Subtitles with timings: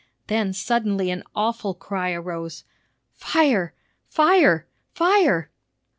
[0.25, 2.63] Then suddenly an awful cry arose,
[3.13, 3.75] "Fire!
[4.09, 4.65] Fire!
[4.95, 5.51] Fire!"